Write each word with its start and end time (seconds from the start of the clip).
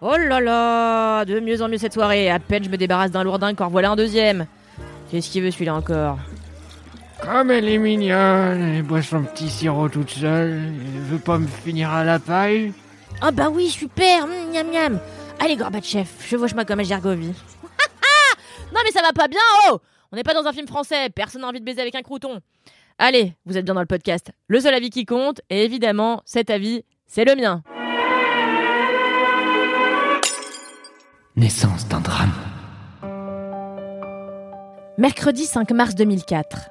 Oh 0.00 0.16
là 0.16 0.40
là 0.40 1.24
De 1.24 1.40
mieux 1.40 1.60
en 1.60 1.68
mieux 1.68 1.78
cette 1.78 1.94
soirée. 1.94 2.30
À 2.30 2.38
peine 2.38 2.64
je 2.64 2.70
me 2.70 2.76
débarrasse 2.76 3.10
d'un 3.10 3.24
lourdin, 3.24 3.50
encore 3.50 3.70
voilà 3.70 3.90
un 3.90 3.96
deuxième. 3.96 4.46
Qu'est-ce 5.10 5.30
qu'il 5.30 5.42
veut 5.42 5.50
celui-là 5.50 5.74
encore? 5.74 6.18
Comme 7.20 7.50
elle 7.50 7.68
est 7.68 7.78
mignonne, 7.78 8.74
elle 8.76 8.82
boit 8.82 9.02
son 9.02 9.24
petit 9.24 9.50
sirop 9.50 9.88
toute 9.88 10.10
seule, 10.10 10.50
elle 10.50 11.02
veut 11.02 11.18
pas 11.18 11.38
me 11.38 11.48
finir 11.48 11.90
à 11.90 12.04
la 12.04 12.20
paille. 12.20 12.72
Ah 13.20 13.32
bah 13.32 13.48
oui, 13.50 13.68
super 13.68 14.24
hum, 14.24 14.52
Miam 14.52 14.70
miam 14.70 15.00
Allez 15.40 15.56
Gorbatchev, 15.56 16.08
chevauche-moi 16.20 16.64
comme 16.64 16.78
à 16.78 16.84
Gergovie. 16.84 17.34
non 18.72 18.80
mais 18.84 18.92
ça 18.92 19.02
va 19.02 19.12
pas 19.12 19.26
bien, 19.26 19.40
oh 19.68 19.78
On 20.12 20.16
n'est 20.16 20.22
pas 20.22 20.34
dans 20.34 20.46
un 20.46 20.52
film 20.52 20.68
français, 20.68 21.10
personne 21.10 21.42
n'a 21.42 21.48
envie 21.48 21.60
de 21.60 21.64
baiser 21.64 21.80
avec 21.80 21.96
un 21.96 22.02
crouton. 22.02 22.40
Allez, 22.98 23.34
vous 23.46 23.56
êtes 23.56 23.64
bien 23.64 23.74
dans 23.74 23.80
le 23.80 23.86
podcast. 23.86 24.30
Le 24.46 24.60
seul 24.60 24.74
avis 24.74 24.90
qui 24.90 25.04
compte, 25.04 25.40
et 25.50 25.64
évidemment, 25.64 26.22
cet 26.24 26.50
avis, 26.50 26.84
c'est 27.06 27.24
le 27.24 27.34
mien. 27.34 27.62
Naissance 31.38 31.86
d'un 31.86 32.00
drame. 32.00 32.32
Mercredi 34.96 35.44
5 35.44 35.70
mars 35.70 35.94
2004. 35.94 36.70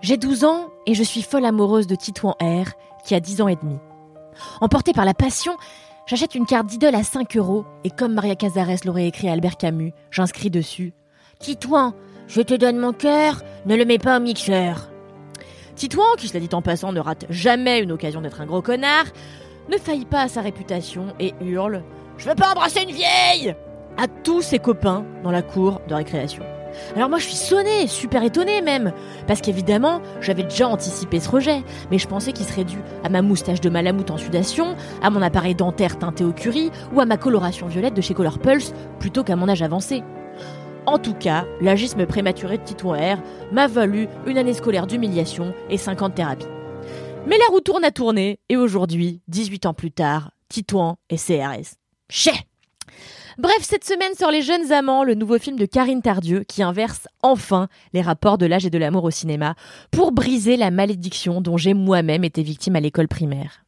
J'ai 0.00 0.16
12 0.16 0.44
ans 0.44 0.70
et 0.86 0.94
je 0.94 1.02
suis 1.02 1.20
folle 1.20 1.44
amoureuse 1.44 1.86
de 1.86 1.94
Titouan 1.94 2.36
R, 2.40 2.70
qui 3.04 3.14
a 3.14 3.20
10 3.20 3.42
ans 3.42 3.48
et 3.48 3.56
demi. 3.56 3.76
Emportée 4.62 4.94
par 4.94 5.04
la 5.04 5.12
passion, 5.12 5.58
j'achète 6.06 6.34
une 6.34 6.46
carte 6.46 6.68
d'idole 6.68 6.94
à 6.94 7.02
5 7.02 7.36
euros 7.36 7.66
et 7.84 7.90
comme 7.90 8.14
Maria 8.14 8.34
Cazares 8.34 8.82
l'aurait 8.86 9.08
écrit 9.08 9.28
à 9.28 9.32
Albert 9.32 9.58
Camus, 9.58 9.92
j'inscris 10.10 10.48
dessus 10.48 10.94
Titouan, 11.38 11.92
je 12.28 12.40
te 12.40 12.54
donne 12.54 12.78
mon 12.78 12.94
cœur, 12.94 13.42
ne 13.66 13.76
le 13.76 13.84
mets 13.84 13.98
pas 13.98 14.16
au 14.16 14.22
mixeur. 14.22 14.88
Titouan, 15.74 16.16
qui 16.16 16.28
cela 16.28 16.40
dit 16.40 16.54
en 16.54 16.62
passant 16.62 16.92
ne 16.92 17.00
rate 17.00 17.26
jamais 17.28 17.80
une 17.80 17.92
occasion 17.92 18.22
d'être 18.22 18.40
un 18.40 18.46
gros 18.46 18.62
connard, 18.62 19.04
ne 19.68 19.76
faillit 19.76 20.06
pas 20.06 20.22
à 20.22 20.28
sa 20.28 20.40
réputation 20.40 21.08
et 21.20 21.34
hurle 21.42 21.82
Je 22.16 22.26
veux 22.26 22.34
pas 22.34 22.52
embrasser 22.52 22.80
une 22.80 22.94
vieille 22.94 23.54
à 23.96 24.08
tous 24.08 24.42
ses 24.42 24.58
copains 24.58 25.04
dans 25.22 25.30
la 25.30 25.42
cour 25.42 25.80
de 25.88 25.94
récréation. 25.94 26.42
Alors 26.94 27.08
moi 27.08 27.18
je 27.18 27.24
suis 27.24 27.34
sonnée, 27.36 27.86
super 27.86 28.22
étonnée 28.22 28.60
même, 28.60 28.92
parce 29.26 29.40
qu'évidemment 29.40 30.00
j'avais 30.20 30.42
déjà 30.42 30.68
anticipé 30.68 31.20
ce 31.20 31.28
rejet, 31.28 31.62
mais 31.90 31.98
je 31.98 32.06
pensais 32.06 32.32
qu'il 32.32 32.46
serait 32.46 32.64
dû 32.64 32.78
à 33.02 33.08
ma 33.08 33.22
moustache 33.22 33.60
de 33.60 33.70
malamute 33.70 34.10
en 34.10 34.18
sudation, 34.18 34.76
à 35.02 35.10
mon 35.10 35.22
appareil 35.22 35.54
dentaire 35.54 35.98
teinté 35.98 36.24
au 36.24 36.32
curry 36.32 36.70
ou 36.92 37.00
à 37.00 37.06
ma 37.06 37.16
coloration 37.16 37.66
violette 37.66 37.94
de 37.94 38.02
chez 38.02 38.14
Color 38.14 38.38
Pulse 38.38 38.74
plutôt 38.98 39.24
qu'à 39.24 39.36
mon 39.36 39.48
âge 39.48 39.62
avancé. 39.62 40.02
En 40.86 40.98
tout 40.98 41.14
cas, 41.14 41.44
l'agisme 41.60 42.06
prématuré 42.06 42.58
de 42.58 42.62
Titouan 42.62 43.16
R 43.16 43.18
m'a 43.52 43.66
valu 43.66 44.08
une 44.26 44.38
année 44.38 44.54
scolaire 44.54 44.86
d'humiliation 44.86 45.52
et 45.68 45.78
50 45.78 46.14
thérapies. 46.14 46.46
Mais 47.26 47.38
la 47.38 47.46
roue 47.50 47.60
tourne 47.60 47.82
à 47.82 47.90
tourner, 47.90 48.38
et 48.48 48.56
aujourd'hui, 48.56 49.20
18 49.26 49.66
ans 49.66 49.74
plus 49.74 49.90
tard, 49.90 50.30
Titouan 50.48 50.96
et 51.10 51.16
CRS. 51.16 51.74
Chais 52.08 52.46
Bref, 53.38 53.58
cette 53.60 53.84
semaine 53.84 54.14
sort 54.14 54.30
Les 54.30 54.40
Jeunes 54.40 54.72
Amants, 54.72 55.04
le 55.04 55.14
nouveau 55.14 55.38
film 55.38 55.58
de 55.58 55.66
Karine 55.66 56.00
Tardieu 56.00 56.42
qui 56.44 56.62
inverse 56.62 57.06
enfin 57.22 57.68
les 57.92 58.00
rapports 58.00 58.38
de 58.38 58.46
l'âge 58.46 58.64
et 58.64 58.70
de 58.70 58.78
l'amour 58.78 59.04
au 59.04 59.10
cinéma 59.10 59.54
pour 59.90 60.12
briser 60.12 60.56
la 60.56 60.70
malédiction 60.70 61.40
dont 61.42 61.58
j'ai 61.58 61.74
moi-même 61.74 62.24
été 62.24 62.42
victime 62.42 62.76
à 62.76 62.80
l'école 62.80 63.08
primaire. 63.08 63.66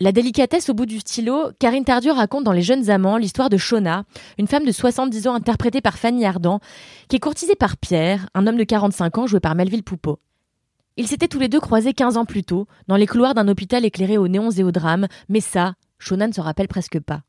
La 0.00 0.12
délicatesse 0.12 0.70
au 0.70 0.74
bout 0.74 0.86
du 0.86 1.00
stylo, 1.00 1.50
Karine 1.58 1.84
Tardieu 1.84 2.12
raconte 2.12 2.44
dans 2.44 2.52
Les 2.52 2.62
Jeunes 2.62 2.88
Amants 2.88 3.16
l'histoire 3.16 3.50
de 3.50 3.56
Shona, 3.56 4.04
une 4.38 4.46
femme 4.46 4.64
de 4.64 4.70
70 4.70 5.26
ans 5.26 5.34
interprétée 5.34 5.80
par 5.80 5.98
Fanny 5.98 6.24
Ardant, 6.24 6.60
qui 7.08 7.16
est 7.16 7.20
courtisée 7.20 7.56
par 7.56 7.76
Pierre, 7.76 8.28
un 8.34 8.46
homme 8.46 8.56
de 8.56 8.64
45 8.64 9.18
ans 9.18 9.26
joué 9.26 9.40
par 9.40 9.56
Melville 9.56 9.82
Poupeau. 9.82 10.20
Ils 10.96 11.08
s'étaient 11.08 11.28
tous 11.28 11.40
les 11.40 11.48
deux 11.48 11.60
croisés 11.60 11.94
15 11.94 12.16
ans 12.16 12.24
plus 12.24 12.44
tôt, 12.44 12.68
dans 12.86 12.96
les 12.96 13.06
couloirs 13.08 13.34
d'un 13.34 13.48
hôpital 13.48 13.84
éclairé 13.84 14.18
aux 14.18 14.28
néons 14.28 14.50
et 14.50 14.62
aux 14.62 14.72
drames, 14.72 15.08
mais 15.28 15.40
ça, 15.40 15.74
Shona 15.98 16.28
ne 16.28 16.32
se 16.32 16.40
rappelle 16.40 16.68
presque 16.68 17.00
pas. 17.00 17.22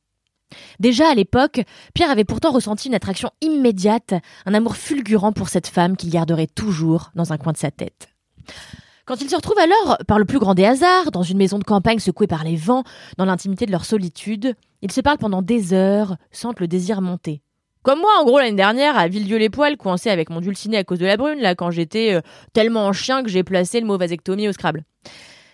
Déjà 0.80 1.10
à 1.10 1.16
l'époque, 1.16 1.62
Pierre 1.94 2.12
avait 2.12 2.24
pourtant 2.24 2.52
ressenti 2.52 2.88
une 2.88 2.96
attraction 2.96 3.32
immédiate, 3.42 4.14
un 4.46 4.54
amour 4.54 4.76
fulgurant 4.76 5.32
pour 5.32 5.50
cette 5.50 5.68
femme 5.68 5.98
qu'il 5.98 6.10
garderait 6.10 6.48
toujours 6.48 7.12
dans 7.16 7.34
un 7.34 7.38
coin 7.38 7.54
de 7.54 7.58
sa 7.58 7.72
tête. 7.72 8.10
Quand 9.06 9.22
ils 9.22 9.30
se 9.30 9.36
retrouvent 9.36 9.58
alors, 9.58 9.98
par 10.08 10.20
le 10.20 10.26
plus 10.26 10.38
grand 10.38 10.54
des 10.54 10.66
hasards, 10.66 11.12
dans 11.12 11.24
une 11.24 11.38
maison 11.38 11.58
de 11.58 11.64
campagne 11.64 12.00
secouée 12.00 12.28
par 12.28 12.44
les 12.44 12.56
vents, 12.56 12.84
dans 13.18 13.26
l'intimité 13.26 13.66
de 13.66 13.72
leur 13.72 13.86
solitude, 13.86 14.56
ils 14.82 14.92
se 14.92 15.02
parlent 15.02 15.18
pendant 15.18 15.42
des 15.42 15.74
heures, 15.74 16.18
sentent 16.32 16.60
le 16.60 16.68
désir 16.68 17.02
monter. 17.02 17.42
Comme 17.82 18.00
moi, 18.02 18.12
en 18.20 18.26
gros, 18.26 18.38
l'année 18.38 18.56
dernière, 18.58 18.98
à 18.98 19.08
Villedieu-les-Poils, 19.08 19.78
coincé 19.78 20.10
avec 20.10 20.30
mon 20.30 20.42
dulciné 20.42 20.78
à 20.78 20.84
cause 20.84 21.00
de 21.00 21.06
la 21.06 21.18
brune, 21.18 21.40
là, 21.40 21.56
quand 21.56 21.72
j'étais 21.72 22.14
euh, 22.14 22.22
tellement 22.54 22.86
en 22.86 22.94
chien 22.94 23.24
que 23.24 23.30
j'ai 23.30 23.44
placé 23.44 23.80
le 23.80 23.88
mot 23.88 23.98
vasectomie 23.98 24.48
au 24.48 24.52
Scrabble. 24.52 24.84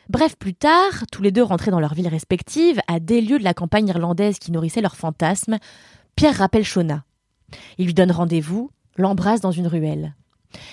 Bref, 0.09 0.35
plus 0.37 0.53
tard, 0.53 1.05
tous 1.11 1.21
les 1.21 1.31
deux 1.31 1.43
rentrés 1.43 1.71
dans 1.71 1.79
leurs 1.79 1.95
villes 1.95 2.07
respectives, 2.07 2.79
à 2.87 2.99
des 2.99 3.21
lieux 3.21 3.39
de 3.39 3.43
la 3.43 3.53
campagne 3.53 3.87
irlandaise 3.87 4.37
qui 4.37 4.51
nourrissait 4.51 4.81
leurs 4.81 4.95
fantasmes, 4.95 5.57
Pierre 6.15 6.37
rappelle 6.37 6.63
Shona. 6.63 7.03
Il 7.77 7.85
lui 7.85 7.93
donne 7.93 8.11
rendez-vous, 8.11 8.69
l'embrasse 8.97 9.41
dans 9.41 9.51
une 9.51 9.67
ruelle. 9.67 10.15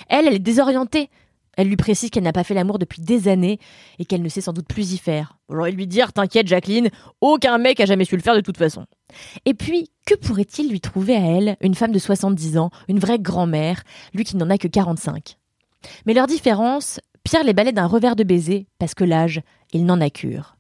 Elle, 0.08 0.28
elle 0.28 0.34
est 0.34 0.38
désorientée. 0.38 1.08
Elle 1.56 1.68
lui 1.68 1.76
précise 1.76 2.08
qu'elle 2.10 2.22
n'a 2.22 2.32
pas 2.32 2.44
fait 2.44 2.54
l'amour 2.54 2.78
depuis 2.78 3.02
des 3.02 3.28
années 3.28 3.58
et 3.98 4.06
qu'elle 4.06 4.22
ne 4.22 4.28
sait 4.28 4.40
sans 4.40 4.54
doute 4.54 4.66
plus 4.66 4.92
y 4.92 4.98
faire. 4.98 5.38
J'aurais 5.50 5.70
lui 5.70 5.86
dire 5.86 6.12
T'inquiète, 6.12 6.46
Jacqueline, 6.46 6.88
aucun 7.20 7.58
mec 7.58 7.78
a 7.80 7.84
jamais 7.84 8.06
su 8.06 8.16
le 8.16 8.22
faire 8.22 8.34
de 8.34 8.40
toute 8.40 8.56
façon. 8.56 8.86
Et 9.44 9.52
puis, 9.52 9.90
que 10.06 10.14
pourrait-il 10.14 10.70
lui 10.70 10.80
trouver 10.80 11.14
à 11.14 11.20
elle, 11.20 11.56
une 11.60 11.74
femme 11.74 11.92
de 11.92 11.98
70 11.98 12.56
ans, 12.56 12.70
une 12.88 12.98
vraie 12.98 13.18
grand-mère, 13.18 13.82
lui 14.14 14.24
qui 14.24 14.36
n'en 14.36 14.48
a 14.48 14.56
que 14.56 14.68
45 14.68 15.36
Mais 16.06 16.14
leur 16.14 16.26
différence, 16.26 17.00
Pierre 17.24 17.44
les 17.44 17.52
balait 17.52 17.72
d'un 17.72 17.86
revers 17.86 18.16
de 18.16 18.24
baiser, 18.24 18.66
parce 18.78 18.94
que 18.94 19.04
l'âge, 19.04 19.42
il 19.72 19.84
n'en 19.86 20.00
a 20.00 20.10
cure. 20.10 20.56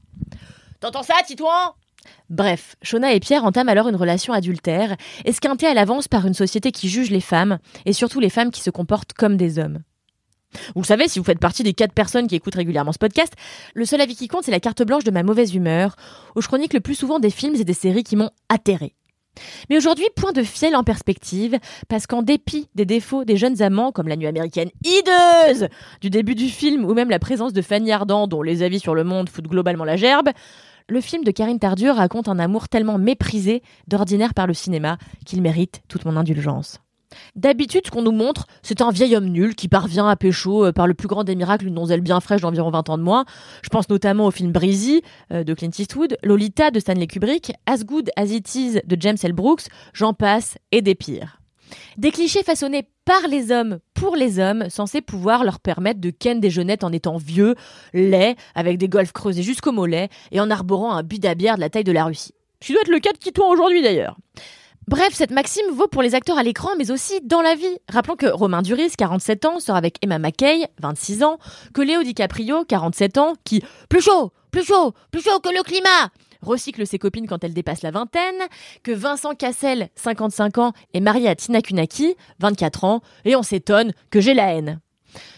T'entends 0.80 1.02
ça, 1.02 1.14
Titouan? 1.26 1.74
Bref, 2.30 2.76
Shona 2.82 3.12
et 3.12 3.20
Pierre 3.20 3.44
entament 3.44 3.68
alors 3.68 3.88
une 3.88 3.96
relation 3.96 4.32
adultère, 4.32 4.96
esquintée 5.24 5.66
à 5.66 5.74
l'avance 5.74 6.08
par 6.08 6.26
une 6.26 6.34
société 6.34 6.72
qui 6.72 6.88
juge 6.88 7.10
les 7.10 7.20
femmes, 7.20 7.58
et 7.84 7.92
surtout 7.92 8.20
les 8.20 8.30
femmes 8.30 8.50
qui 8.50 8.62
se 8.62 8.70
comportent 8.70 9.12
comme 9.12 9.36
des 9.36 9.58
hommes. 9.58 9.80
Vous 10.74 10.82
le 10.82 10.86
savez, 10.86 11.08
si 11.08 11.18
vous 11.18 11.24
faites 11.24 11.38
partie 11.38 11.62
des 11.62 11.72
quatre 11.72 11.94
personnes 11.94 12.26
qui 12.26 12.34
écoutent 12.34 12.54
régulièrement 12.54 12.92
ce 12.92 12.98
podcast, 12.98 13.32
le 13.74 13.84
seul 13.84 14.00
avis 14.00 14.16
qui 14.16 14.28
compte, 14.28 14.44
c'est 14.44 14.50
la 14.50 14.60
carte 14.60 14.82
blanche 14.82 15.04
de 15.04 15.10
ma 15.10 15.22
mauvaise 15.22 15.54
humeur, 15.54 15.96
où 16.36 16.42
je 16.42 16.48
chronique 16.48 16.74
le 16.74 16.80
plus 16.80 16.94
souvent 16.94 17.20
des 17.20 17.30
films 17.30 17.54
et 17.54 17.64
des 17.64 17.74
séries 17.74 18.04
qui 18.04 18.16
m'ont 18.16 18.30
atterré. 18.48 18.94
Mais 19.70 19.76
aujourd'hui, 19.76 20.06
point 20.14 20.32
de 20.32 20.42
fiel 20.42 20.76
en 20.76 20.84
perspective, 20.84 21.58
parce 21.88 22.06
qu'en 22.06 22.22
dépit 22.22 22.68
des 22.74 22.84
défauts 22.84 23.24
des 23.24 23.36
jeunes 23.36 23.62
amants, 23.62 23.92
comme 23.92 24.08
la 24.08 24.16
nuit 24.16 24.26
américaine 24.26 24.70
hideuse 24.84 25.68
du 26.00 26.10
début 26.10 26.34
du 26.34 26.48
film, 26.48 26.84
ou 26.84 26.94
même 26.94 27.10
la 27.10 27.18
présence 27.18 27.52
de 27.52 27.62
Fanny 27.62 27.92
Ardant, 27.92 28.26
dont 28.26 28.42
les 28.42 28.62
avis 28.62 28.80
sur 28.80 28.94
le 28.94 29.04
monde 29.04 29.28
foutent 29.28 29.48
globalement 29.48 29.84
la 29.84 29.96
gerbe, 29.96 30.30
le 30.88 31.00
film 31.00 31.24
de 31.24 31.30
Karine 31.30 31.58
Tardieu 31.58 31.90
raconte 31.90 32.28
un 32.28 32.38
amour 32.38 32.68
tellement 32.68 32.98
méprisé 32.98 33.62
d'ordinaire 33.88 34.34
par 34.34 34.46
le 34.46 34.54
cinéma 34.54 34.98
qu'il 35.24 35.40
mérite 35.40 35.82
toute 35.88 36.04
mon 36.04 36.16
indulgence. 36.16 36.81
D'habitude, 37.36 37.82
ce 37.86 37.90
qu'on 37.90 38.02
nous 38.02 38.12
montre, 38.12 38.46
c'est 38.62 38.80
un 38.80 38.90
vieil 38.90 39.16
homme 39.16 39.28
nul 39.28 39.54
qui 39.54 39.68
parvient 39.68 40.08
à 40.08 40.16
pécho 40.16 40.66
euh, 40.66 40.72
par 40.72 40.86
le 40.86 40.94
plus 40.94 41.08
grand 41.08 41.24
des 41.24 41.34
miracles 41.34 41.66
une 41.66 41.74
donzelle 41.74 42.00
bien 42.00 42.20
fraîche 42.20 42.40
d'environ 42.40 42.70
20 42.70 42.90
ans 42.90 42.98
de 42.98 43.02
moins. 43.02 43.24
Je 43.62 43.68
pense 43.68 43.88
notamment 43.88 44.26
au 44.26 44.30
film 44.30 44.52
Breezy 44.52 45.02
euh, 45.32 45.44
de 45.44 45.54
Clint 45.54 45.70
Eastwood, 45.78 46.16
Lolita 46.22 46.70
de 46.70 46.80
Stanley 46.80 47.06
Kubrick, 47.06 47.52
As 47.66 47.84
Good 47.84 48.10
As 48.16 48.30
It 48.30 48.54
Is 48.54 48.80
de 48.84 48.96
James 48.98 49.18
L. 49.22 49.32
Brooks, 49.32 49.62
j'en 49.92 50.14
passe 50.14 50.56
et 50.70 50.82
des 50.82 50.94
pires. 50.94 51.38
Des 51.96 52.10
clichés 52.10 52.42
façonnés 52.42 52.88
par 53.04 53.26
les 53.28 53.50
hommes 53.50 53.78
pour 53.94 54.16
les 54.16 54.38
hommes, 54.38 54.68
censés 54.68 55.00
pouvoir 55.00 55.44
leur 55.44 55.60
permettre 55.60 56.00
de 56.00 56.10
ken 56.10 56.40
des 56.40 56.50
jeunettes 56.50 56.84
en 56.84 56.92
étant 56.92 57.16
vieux, 57.16 57.54
laids, 57.92 58.36
avec 58.54 58.78
des 58.78 58.88
golfs 58.88 59.12
creusés 59.12 59.42
jusqu'au 59.42 59.72
mollet 59.72 60.08
et 60.30 60.40
en 60.40 60.50
arborant 60.50 60.92
un 60.92 61.02
bid 61.02 61.24
à 61.26 61.34
bière 61.34 61.56
de 61.56 61.60
la 61.60 61.70
taille 61.70 61.84
de 61.84 61.92
la 61.92 62.04
Russie. 62.04 62.34
Ce 62.62 62.72
doit 62.72 62.82
être 62.82 62.88
le 62.88 63.00
cas 63.00 63.12
de 63.12 63.18
Kitouan 63.18 63.50
aujourd'hui 63.50 63.82
d'ailleurs. 63.82 64.16
Bref, 64.92 65.14
cette 65.14 65.30
maxime 65.30 65.64
vaut 65.72 65.88
pour 65.88 66.02
les 66.02 66.14
acteurs 66.14 66.36
à 66.36 66.42
l'écran, 66.42 66.68
mais 66.76 66.90
aussi 66.90 67.22
dans 67.22 67.40
la 67.40 67.54
vie. 67.54 67.78
Rappelons 67.88 68.14
que 68.14 68.26
Romain 68.26 68.60
Duris, 68.60 68.90
47 68.90 69.46
ans, 69.46 69.58
sort 69.58 69.76
avec 69.76 69.96
Emma 70.02 70.18
McKay, 70.18 70.66
26 70.82 71.22
ans, 71.22 71.38
que 71.72 71.80
Léo 71.80 72.02
DiCaprio, 72.02 72.66
47 72.66 73.16
ans, 73.16 73.32
qui 73.42 73.64
plus 73.88 74.02
chaud, 74.02 74.32
plus 74.50 74.66
chaud, 74.66 74.92
plus 75.10 75.22
chaud 75.22 75.40
que 75.40 75.48
le 75.48 75.62
climat, 75.62 76.10
recycle 76.42 76.86
ses 76.86 76.98
copines 76.98 77.26
quand 77.26 77.42
elles 77.42 77.54
dépassent 77.54 77.80
la 77.80 77.90
vingtaine, 77.90 78.36
que 78.82 78.92
Vincent 78.92 79.34
Cassel, 79.34 79.88
55 79.94 80.58
ans, 80.58 80.72
est 80.92 81.00
marié 81.00 81.26
à 81.26 81.36
Tina 81.36 81.62
Kunaki, 81.62 82.14
24 82.40 82.84
ans, 82.84 83.00
et 83.24 83.34
on 83.34 83.42
s'étonne 83.42 83.94
que 84.10 84.20
j'ai 84.20 84.34
la 84.34 84.52
haine. 84.52 84.78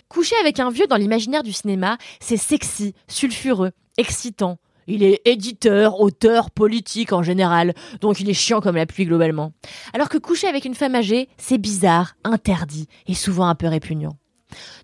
Coucher 0.09 0.35
avec 0.41 0.59
un 0.59 0.71
vieux 0.71 0.89
dans 0.89 0.97
l'imaginaire 0.97 1.45
du 1.45 1.53
cinéma, 1.53 1.97
c'est 2.19 2.37
sexy, 2.37 2.93
sulfureux, 3.07 3.71
excitant. 3.99 4.59
Il 4.87 5.03
est 5.03 5.21
éditeur, 5.25 6.01
auteur, 6.01 6.51
politique 6.51 7.13
en 7.13 7.23
général, 7.23 7.75
donc 8.01 8.21
il 8.21 8.29
est 8.29 8.35
chiant 8.35 8.61
comme 8.61 8.77
la 8.77 8.87
pluie 8.87 9.07
globalement. 9.07 9.53
Alors 9.93 10.09
que 10.09 10.19
coucher 10.19 10.47
avec 10.47 10.65
une 10.65 10.75
femme 10.75 10.95
âgée, 10.95 11.29
c'est 11.39 11.59
bizarre, 11.59 12.17
interdit 12.25 12.89
et 13.07 13.15
souvent 13.15 13.47
un 13.47 13.55
peu 13.55 13.69
répugnant. 13.69 14.17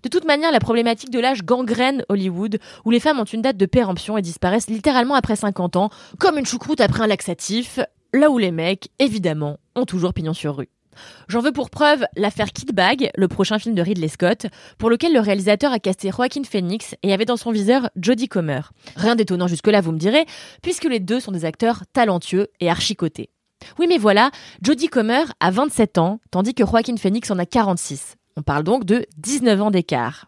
De 0.03 0.09
toute 0.09 0.25
manière, 0.25 0.51
la 0.51 0.59
problématique 0.59 1.11
de 1.11 1.19
l'âge 1.19 1.43
gangrène 1.43 2.03
Hollywood, 2.09 2.59
où 2.85 2.91
les 2.91 2.99
femmes 2.99 3.19
ont 3.19 3.25
une 3.25 3.41
date 3.41 3.57
de 3.57 3.65
péremption 3.65 4.17
et 4.17 4.21
disparaissent 4.21 4.69
littéralement 4.69 5.15
après 5.15 5.35
50 5.35 5.75
ans, 5.75 5.89
comme 6.19 6.37
une 6.37 6.45
choucroute 6.45 6.81
après 6.81 7.03
un 7.03 7.07
laxatif, 7.07 7.79
là 8.13 8.29
où 8.29 8.37
les 8.37 8.51
mecs, 8.51 8.89
évidemment, 8.99 9.57
ont 9.75 9.85
toujours 9.85 10.13
pignon 10.13 10.33
sur 10.33 10.57
rue. 10.57 10.69
J'en 11.27 11.41
veux 11.41 11.51
pour 11.51 11.69
preuve 11.69 12.05
l'affaire 12.15 12.51
Kid 12.51 12.73
Bag, 12.73 13.11
le 13.15 13.27
prochain 13.27 13.59
film 13.59 13.75
de 13.75 13.81
Ridley 13.81 14.07
Scott, 14.07 14.47
pour 14.77 14.89
lequel 14.89 15.13
le 15.13 15.19
réalisateur 15.19 15.71
a 15.71 15.79
casté 15.79 16.11
Joaquin 16.11 16.43
Phoenix 16.43 16.95
et 17.03 17.13
avait 17.13 17.25
dans 17.25 17.37
son 17.37 17.51
viseur 17.51 17.89
Jodie 17.95 18.27
Comer. 18.27 18.61
Rien 18.95 19.15
d'étonnant 19.15 19.47
jusque-là, 19.47 19.81
vous 19.81 19.91
me 19.91 19.99
direz, 19.99 20.25
puisque 20.61 20.85
les 20.85 20.99
deux 20.99 21.19
sont 21.19 21.31
des 21.31 21.45
acteurs 21.45 21.83
talentueux 21.93 22.47
et 22.59 22.69
archicotés. 22.69 23.29
Oui, 23.79 23.85
mais 23.87 23.97
voilà, 23.97 24.31
Jodie 24.61 24.87
Comer 24.87 25.23
a 25.39 25.51
27 25.51 25.97
ans, 25.97 26.19
tandis 26.31 26.53
que 26.53 26.65
Joaquin 26.65 26.97
Phoenix 26.97 27.29
en 27.31 27.39
a 27.39 27.45
46. 27.45 28.15
On 28.37 28.41
parle 28.41 28.63
donc 28.63 28.85
de 28.85 29.05
19 29.17 29.61
ans 29.61 29.71
d'écart. 29.71 30.27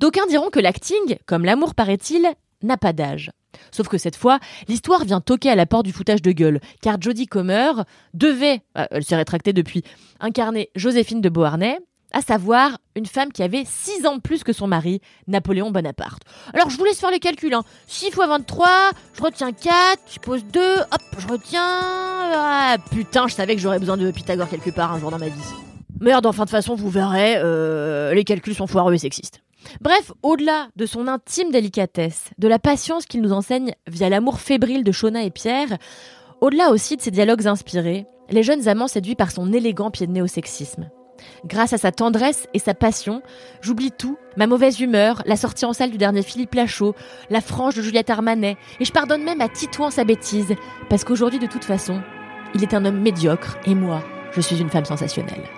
D'aucuns 0.00 0.26
diront 0.28 0.50
que 0.50 0.60
l'acting, 0.60 1.18
comme 1.26 1.44
l'amour 1.44 1.74
paraît-il, 1.74 2.26
n'a 2.62 2.76
pas 2.76 2.92
d'âge. 2.92 3.30
Sauf 3.70 3.88
que 3.88 3.98
cette 3.98 4.16
fois, 4.16 4.38
l'histoire 4.68 5.04
vient 5.04 5.20
toquer 5.20 5.50
à 5.50 5.54
la 5.54 5.66
porte 5.66 5.84
du 5.84 5.92
foutage 5.92 6.22
de 6.22 6.32
gueule, 6.32 6.60
car 6.80 7.00
Jodie 7.00 7.26
Comer 7.26 7.72
devait, 8.14 8.62
euh, 8.76 8.86
elle 8.90 9.04
s'est 9.04 9.16
rétractée 9.16 9.52
depuis, 9.52 9.82
incarner 10.20 10.70
Joséphine 10.74 11.20
de 11.20 11.28
Beauharnais, 11.28 11.78
à 12.12 12.22
savoir 12.22 12.78
une 12.96 13.06
femme 13.06 13.32
qui 13.32 13.42
avait 13.42 13.64
6 13.66 14.06
ans 14.06 14.16
de 14.16 14.20
plus 14.20 14.42
que 14.42 14.52
son 14.52 14.66
mari, 14.66 15.00
Napoléon 15.26 15.70
Bonaparte. 15.70 16.22
Alors 16.54 16.70
je 16.70 16.76
vous 16.76 16.84
laisse 16.84 16.98
faire 16.98 17.10
les 17.10 17.18
calculs. 17.18 17.52
Hein. 17.54 17.64
6 17.86 18.06
x 18.06 18.16
23, 18.16 18.68
je 19.14 19.22
retiens 19.22 19.52
4, 19.52 20.00
je 20.12 20.18
pose 20.18 20.44
2, 20.44 20.60
hop, 20.60 21.00
je 21.18 21.28
retiens... 21.28 21.62
Ah, 21.62 22.76
putain, 22.90 23.26
je 23.28 23.34
savais 23.34 23.54
que 23.56 23.60
j'aurais 23.60 23.78
besoin 23.78 23.96
de 23.96 24.10
Pythagore 24.10 24.48
quelque 24.48 24.70
part 24.70 24.92
un 24.92 24.98
jour 24.98 25.10
dans 25.10 25.18
ma 25.18 25.28
vie. 25.28 25.40
Merde, 26.00 26.26
enfin 26.26 26.44
de 26.44 26.48
toute 26.48 26.50
façon, 26.50 26.74
vous 26.74 26.90
verrez, 26.90 27.36
euh, 27.36 28.14
les 28.14 28.24
calculs 28.24 28.54
sont 28.54 28.66
foireux 28.66 28.94
et 28.94 28.98
sexistes. 28.98 29.40
Bref, 29.80 30.12
au-delà 30.22 30.68
de 30.76 30.86
son 30.86 31.08
intime 31.08 31.50
délicatesse, 31.50 32.30
de 32.38 32.48
la 32.48 32.58
patience 32.58 33.06
qu'il 33.06 33.22
nous 33.22 33.32
enseigne 33.32 33.74
via 33.86 34.08
l'amour 34.08 34.40
fébrile 34.40 34.84
de 34.84 34.92
Shona 34.92 35.24
et 35.24 35.30
Pierre, 35.30 35.78
au-delà 36.40 36.70
aussi 36.70 36.96
de 36.96 37.02
ses 37.02 37.10
dialogues 37.10 37.46
inspirés, 37.46 38.06
les 38.30 38.42
jeunes 38.42 38.68
amants 38.68 38.88
séduits 38.88 39.14
par 39.14 39.30
son 39.30 39.52
élégant 39.52 39.90
pied 39.90 40.06
de 40.06 40.12
nez 40.12 40.22
au 40.22 40.26
sexisme. 40.26 40.90
Grâce 41.44 41.72
à 41.72 41.78
sa 41.78 41.90
tendresse 41.90 42.46
et 42.54 42.58
sa 42.58 42.74
passion, 42.74 43.22
j'oublie 43.60 43.90
tout, 43.90 44.16
ma 44.36 44.46
mauvaise 44.46 44.80
humeur, 44.80 45.22
la 45.26 45.36
sortie 45.36 45.64
en 45.64 45.72
salle 45.72 45.90
du 45.90 45.98
dernier 45.98 46.22
Philippe 46.22 46.54
Lachaud, 46.54 46.94
la 47.28 47.40
frange 47.40 47.74
de 47.74 47.82
Juliette 47.82 48.10
Armanet, 48.10 48.56
et 48.78 48.84
je 48.84 48.92
pardonne 48.92 49.24
même 49.24 49.40
à 49.40 49.48
Titouan 49.48 49.90
sa 49.90 50.04
bêtise, 50.04 50.54
parce 50.88 51.04
qu'aujourd'hui 51.04 51.40
de 51.40 51.46
toute 51.46 51.64
façon, 51.64 52.00
il 52.54 52.62
est 52.62 52.74
un 52.74 52.84
homme 52.84 53.00
médiocre, 53.00 53.58
et 53.66 53.74
moi, 53.74 54.02
je 54.32 54.40
suis 54.40 54.60
une 54.60 54.70
femme 54.70 54.84
sensationnelle. 54.84 55.57